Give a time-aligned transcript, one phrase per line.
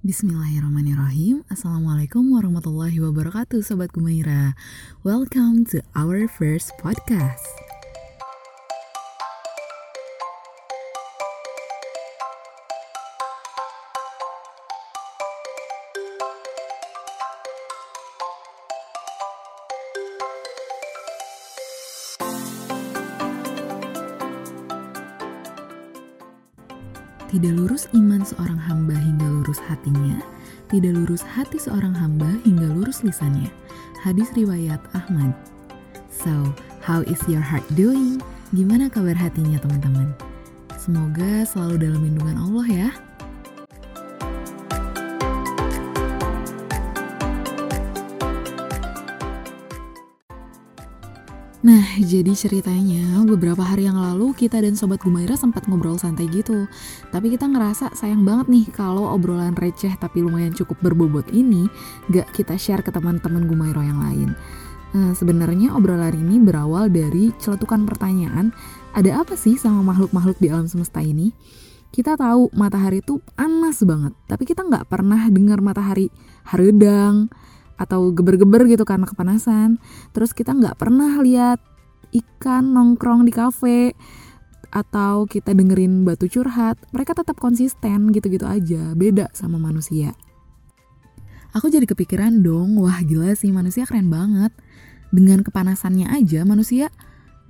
[0.00, 1.44] Bismillahirrahmanirrahim.
[1.52, 4.56] Assalamualaikum warahmatullahi wabarakatuh Sobat Gumaira.
[5.04, 7.44] Welcome to our first podcast
[27.30, 30.18] Tidak lurus iman seorang hamba hingga lurus hatinya,
[30.66, 33.46] tidak lurus hati seorang hamba hingga lurus lisannya.
[34.02, 35.30] Hadis riwayat Ahmad.
[36.10, 36.50] So,
[36.82, 38.18] how is your heart doing?
[38.50, 40.10] Gimana kabar hatinya teman-teman?
[40.74, 42.90] Semoga selalu dalam lindungan Allah ya.
[51.70, 56.66] Nah, jadi ceritanya beberapa hari yang lalu kita dan Sobat Gumaira sempat ngobrol santai gitu.
[57.14, 61.70] Tapi kita ngerasa sayang banget nih kalau obrolan receh tapi lumayan cukup berbobot ini
[62.10, 64.34] gak kita share ke teman-teman Gumaira yang lain.
[64.98, 68.50] Nah, sebenarnya obrolan ini berawal dari celetukan pertanyaan,
[68.90, 71.30] ada apa sih sama makhluk-makhluk di alam semesta ini?
[71.94, 76.10] Kita tahu matahari itu panas banget, tapi kita nggak pernah dengar matahari
[76.50, 77.30] haredang,
[77.80, 79.80] atau geber-geber gitu karena kepanasan.
[80.12, 81.64] Terus kita nggak pernah lihat
[82.12, 83.96] ikan nongkrong di kafe
[84.70, 86.76] atau kita dengerin batu curhat.
[86.92, 90.12] Mereka tetap konsisten gitu-gitu aja, beda sama manusia.
[91.50, 94.54] Aku jadi kepikiran dong, wah gila sih manusia keren banget.
[95.10, 96.94] Dengan kepanasannya aja manusia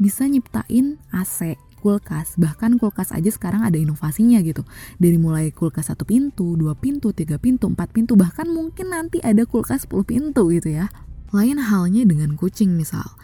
[0.00, 2.36] bisa nyiptain AC, kulkas.
[2.36, 4.68] Bahkan kulkas aja sekarang ada inovasinya gitu.
[5.00, 9.48] Dari mulai kulkas satu pintu dua pintu tiga pintu empat pintu bahkan mungkin nanti ada
[9.48, 10.92] kulkas 10 pintu gitu ya.
[11.32, 13.16] Lain halnya dengan kucing misal.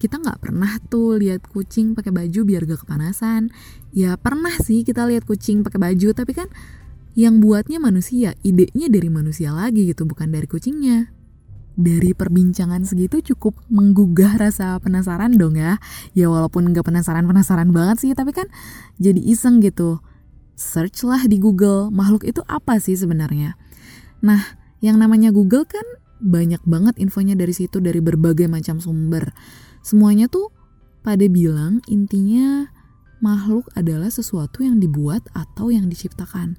[0.00, 3.52] Kita nggak pernah tuh lihat kucing pakai baju biar gak kepanasan.
[3.92, 6.48] Ya pernah sih kita lihat kucing pakai baju tapi kan
[7.18, 11.17] yang buatnya manusia idenya dari manusia lagi gitu bukan dari kucingnya
[11.78, 15.78] dari perbincangan segitu cukup menggugah rasa penasaran dong ya.
[16.10, 18.50] Ya walaupun nggak penasaran-penasaran banget sih, tapi kan
[18.98, 20.02] jadi iseng gitu.
[20.58, 23.54] Search lah di Google, makhluk itu apa sih sebenarnya?
[24.26, 25.86] Nah, yang namanya Google kan
[26.18, 29.30] banyak banget infonya dari situ, dari berbagai macam sumber.
[29.86, 30.50] Semuanya tuh
[31.06, 32.66] pada bilang intinya
[33.22, 36.58] makhluk adalah sesuatu yang dibuat atau yang diciptakan.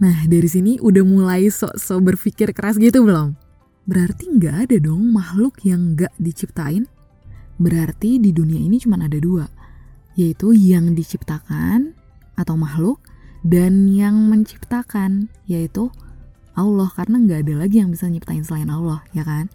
[0.00, 3.36] Nah, dari sini udah mulai sok-sok berpikir keras gitu belum?
[3.82, 6.86] Berarti nggak ada dong makhluk yang nggak diciptain?
[7.58, 9.50] Berarti di dunia ini cuma ada dua,
[10.14, 11.98] yaitu yang diciptakan
[12.38, 13.02] atau makhluk
[13.42, 15.90] dan yang menciptakan, yaitu
[16.54, 19.50] Allah karena nggak ada lagi yang bisa nyiptain selain Allah, ya kan?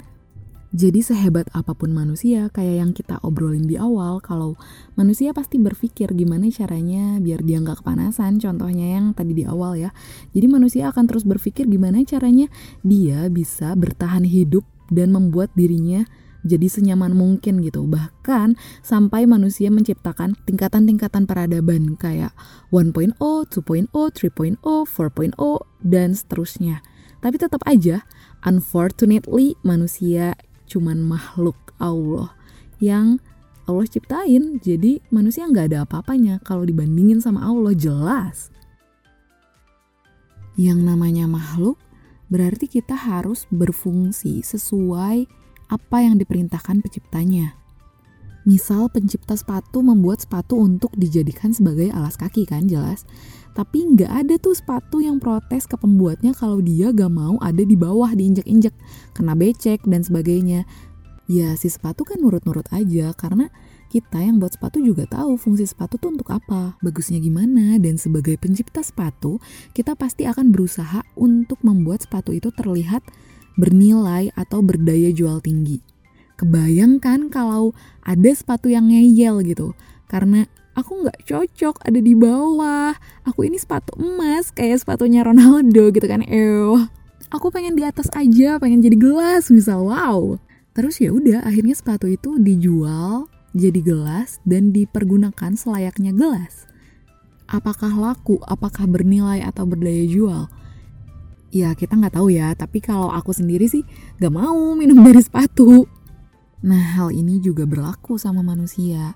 [0.75, 4.59] Jadi sehebat apa pun manusia, kayak yang kita obrolin di awal, kalau
[4.99, 9.95] manusia pasti berpikir gimana caranya biar dia nggak kepanasan, contohnya yang tadi di awal ya.
[10.35, 12.51] Jadi manusia akan terus berpikir gimana caranya
[12.83, 16.03] dia bisa bertahan hidup dan membuat dirinya
[16.47, 17.87] jadi senyaman mungkin gitu.
[17.87, 22.35] Bahkan sampai manusia menciptakan tingkatan-tingkatan peradaban kayak
[22.71, 25.35] 1.0, 2.0, 3.0, 4.0,
[25.83, 26.83] dan seterusnya.
[27.17, 28.05] Tapi tetap aja,
[28.45, 32.35] unfortunately manusia cuman makhluk Allah
[32.77, 33.17] yang
[33.67, 34.59] Allah ciptain.
[34.63, 38.51] Jadi manusia nggak ada apa-apanya kalau dibandingin sama Allah jelas.
[40.59, 41.77] Yang namanya makhluk
[42.27, 45.27] berarti kita harus berfungsi sesuai
[45.67, 47.55] apa yang diperintahkan penciptanya
[48.47, 53.03] misal pencipta sepatu membuat sepatu untuk dijadikan sebagai alas kaki kan jelas
[53.57, 57.73] tapi nggak ada tuh sepatu yang protes ke pembuatnya kalau dia gak mau ada di
[57.73, 58.69] bawah diinjek-injek,
[59.17, 60.69] kena becek dan sebagainya.
[61.25, 63.49] Ya si sepatu kan nurut-nurut aja karena
[63.89, 68.37] kita yang buat sepatu juga tahu fungsi sepatu tuh untuk apa, bagusnya gimana, dan sebagai
[68.37, 69.41] pencipta sepatu,
[69.73, 73.01] kita pasti akan berusaha untuk membuat sepatu itu terlihat
[73.57, 75.96] bernilai atau berdaya jual tinggi.
[76.37, 77.73] Kebayangkan kalau
[78.05, 79.73] ada sepatu yang ngeyel gitu,
[80.05, 80.45] karena
[80.77, 82.93] aku nggak cocok ada di bawah.
[83.25, 86.77] Aku ini sepatu emas kayak sepatunya Ronaldo gitu kan ew.
[87.33, 90.37] Aku pengen di atas aja pengen jadi gelas misal wow.
[90.77, 93.25] Terus ya udah akhirnya sepatu itu dijual
[93.57, 96.69] jadi gelas dan dipergunakan selayaknya gelas.
[97.49, 100.45] Apakah laku apakah bernilai atau berdaya jual?
[101.49, 102.53] Ya kita nggak tahu ya.
[102.53, 103.81] Tapi kalau aku sendiri sih
[104.21, 105.96] nggak mau minum dari sepatu
[106.65, 109.13] nah hal ini juga berlaku sama manusia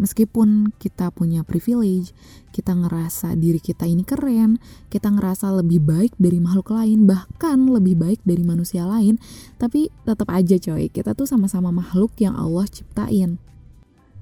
[0.00, 2.16] Meskipun kita punya privilege,
[2.48, 4.56] kita ngerasa diri kita ini keren,
[4.88, 9.20] kita ngerasa lebih baik dari makhluk lain, bahkan lebih baik dari manusia lain,
[9.60, 13.36] tapi tetap aja coy, kita tuh sama-sama makhluk yang Allah ciptain.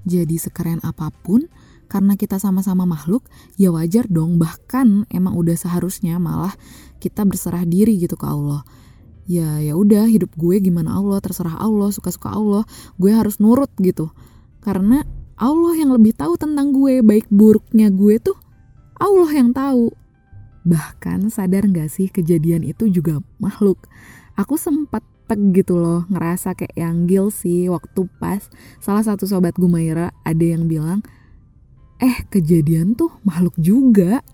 [0.03, 1.47] Jadi sekeren apa pun,
[1.87, 3.23] karena kita sama-sama makhluk,
[3.55, 6.51] ya wajar dong bahkan emang udah seharusnya malah
[6.99, 8.67] kita berserah diri gitu ke Allah.
[9.31, 12.67] Ya ya udah hidup gue gimana Allah, terserah Allah, suka-suka Allah,
[12.99, 14.11] gue harus nurut gitu.
[14.59, 15.07] Karena
[15.39, 18.35] Allah yang lebih tahu tentang gue, baik buruknya gue tuh
[18.99, 19.95] Allah yang tahu.
[20.67, 23.87] Bahkan sadar gak sih kejadian itu juga makhluk.
[24.35, 25.01] Aku sempat
[25.31, 28.43] tek gitu loh ngerasa kayak yang sih waktu pas
[28.83, 30.99] salah satu sobat Gumaira ada yang bilang
[32.01, 34.25] Eh, kejadian tuh makhluk juga.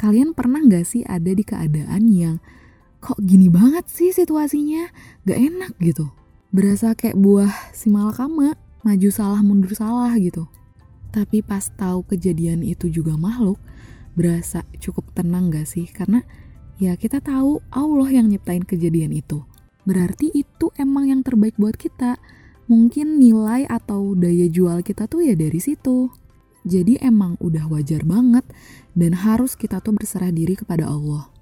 [0.00, 2.40] Kalian pernah gak sih ada di keadaan yang
[3.04, 4.88] kok gini banget sih situasinya?
[5.28, 6.08] Gak enak gitu.
[6.48, 10.48] Berasa kayak buah si malakama, maju salah mundur salah gitu.
[11.12, 13.60] Tapi pas tahu kejadian itu juga makhluk,
[14.16, 15.84] berasa cukup tenang gak sih?
[15.84, 16.24] Karena
[16.80, 19.44] ya kita tahu Allah yang nyiptain kejadian itu.
[19.84, 22.16] Berarti itu emang yang terbaik buat kita.
[22.72, 26.08] Mungkin nilai atau daya jual kita tuh ya dari situ.
[26.64, 28.48] Jadi emang udah wajar banget
[28.96, 31.33] dan harus kita tuh berserah diri kepada Allah.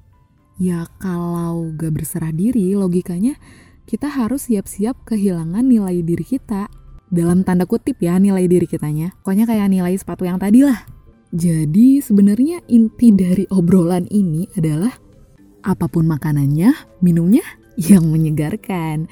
[0.60, 3.36] Ya kalau gak berserah diri logikanya
[3.88, 6.70] kita harus siap-siap kehilangan nilai diri kita.
[7.12, 9.12] Dalam tanda kutip ya nilai diri kitanya.
[9.20, 10.80] Pokoknya kayak nilai sepatu yang tadi lah.
[11.32, 14.92] Jadi sebenarnya inti dari obrolan ini adalah
[15.64, 16.72] apa pun makanannya,
[17.04, 17.44] minumnya
[17.90, 19.08] yang menyegarkan.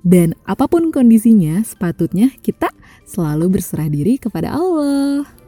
[0.00, 2.72] Dan apa pun kondisinya, sepatutnya kita
[3.04, 5.39] selalu berserah diri kepada Allah.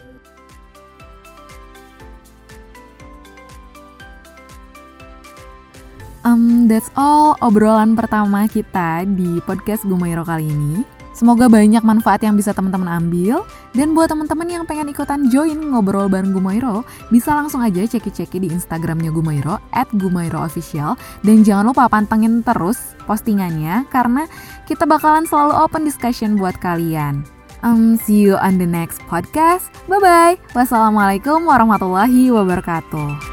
[6.22, 10.86] Um, that's all obrolan pertama kita di podcast Gumairo kali ini.
[11.12, 13.44] Semoga banyak manfaat yang bisa teman-teman ambil.
[13.76, 18.48] Dan buat teman-teman yang pengen ikutan join ngobrol bareng Gumairo, bisa langsung aja ceki-ceki di
[18.48, 20.96] Instagramnya Gumairo, at Gumairo Official.
[21.20, 24.24] Dan jangan lupa pantengin terus postingannya, karena
[24.64, 27.24] kita bakalan selalu open discussion buat kalian.
[27.62, 29.70] Um, see you on the next podcast.
[29.86, 30.56] Bye-bye.
[30.56, 33.31] Wassalamualaikum warahmatullahi wabarakatuh.